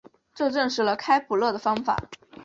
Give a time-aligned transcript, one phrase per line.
[0.33, 2.09] 这证实了开普勒的方法。